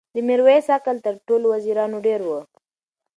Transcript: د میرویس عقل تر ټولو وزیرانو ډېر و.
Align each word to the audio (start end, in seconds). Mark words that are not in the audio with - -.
د 0.13 0.15
میرویس 0.27 0.65
عقل 0.77 0.97
تر 1.05 1.15
ټولو 1.27 1.45
وزیرانو 1.53 1.97
ډېر 2.07 2.21
و. 2.27 2.29